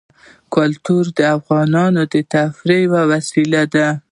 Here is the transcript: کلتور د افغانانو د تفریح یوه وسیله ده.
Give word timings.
کلتور 0.55 1.05
د 1.17 1.19
افغانانو 1.37 2.01
د 2.13 2.15
تفریح 2.33 2.79
یوه 2.85 3.01
وسیله 3.11 3.61
ده. 3.73 3.87